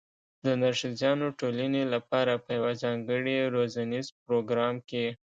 د 0.45 0.47
نرښځیانو 0.61 1.27
ټولنې 1.39 1.83
لپاره 1.93 2.33
په 2.43 2.49
یوه 2.57 2.71
ځانګړي 2.83 3.37
روزنیز 3.55 4.05
پروګرام 4.25 4.75
کې 4.89 5.05